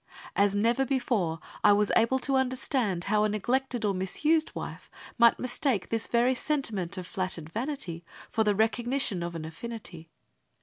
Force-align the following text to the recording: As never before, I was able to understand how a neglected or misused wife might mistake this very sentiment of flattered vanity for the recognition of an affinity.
As 0.35 0.55
never 0.55 0.83
before, 0.83 1.37
I 1.63 1.73
was 1.73 1.91
able 1.95 2.17
to 2.25 2.35
understand 2.35 3.03
how 3.03 3.23
a 3.23 3.29
neglected 3.29 3.85
or 3.85 3.93
misused 3.93 4.51
wife 4.55 4.89
might 5.19 5.37
mistake 5.37 5.89
this 5.89 6.07
very 6.07 6.33
sentiment 6.33 6.97
of 6.97 7.05
flattered 7.05 7.51
vanity 7.51 8.03
for 8.27 8.43
the 8.43 8.55
recognition 8.55 9.21
of 9.21 9.35
an 9.35 9.45
affinity. 9.45 10.09